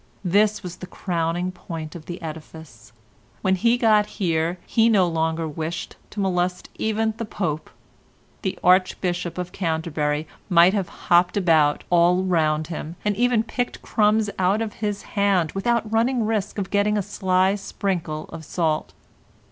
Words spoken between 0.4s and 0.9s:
was the